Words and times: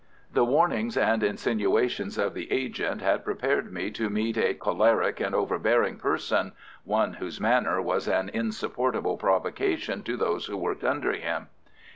The 0.33 0.43
warnings 0.43 0.97
and 0.97 1.21
insinuations 1.21 2.17
of 2.17 2.33
the 2.33 2.51
agent 2.51 3.03
had 3.03 3.23
prepared 3.23 3.71
me 3.71 3.91
to 3.91 4.09
meet 4.09 4.35
a 4.35 4.55
choleric 4.55 5.19
and 5.19 5.35
overbearing 5.35 5.97
person—one 5.97 7.13
whose 7.13 7.39
manner 7.39 7.79
was 7.79 8.07
an 8.07 8.29
insupportable 8.29 9.17
provocation 9.17 10.01
to 10.01 10.17
those 10.17 10.47
who 10.47 10.57
worked 10.57 10.83
under 10.83 11.11
him. 11.11 11.49